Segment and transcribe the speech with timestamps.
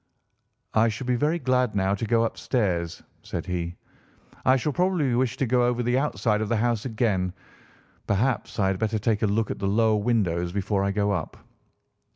[0.73, 3.75] "I should be very glad now to go upstairs," said he.
[4.45, 7.31] "I shall probably wish to go over the outside of the house again.
[8.07, 11.37] Perhaps I had better take a look at the lower windows before I go up."